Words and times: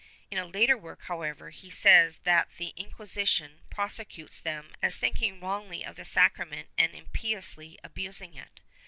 In 0.31 0.39
a 0.39 0.47
later 0.47 0.75
work, 0.79 1.03
however, 1.03 1.51
he 1.51 1.69
says 1.69 2.17
that 2.23 2.49
the 2.57 2.73
Inquisition 2.75 3.59
prosecutes 3.69 4.39
them 4.39 4.73
as 4.81 4.97
thinking 4.97 5.39
wrongly 5.39 5.85
of 5.85 5.95
the 5.95 6.05
sacrament 6.05 6.69
and 6.75 6.95
impiously 6.95 7.77
abusing 7.83 8.33
it.' 8.33 8.61